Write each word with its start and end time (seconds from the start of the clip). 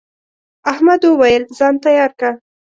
احمد 0.71 1.01
وويل: 1.05 1.43
ځان 1.57 1.73
تیار 1.85 2.11
که. 2.19 2.29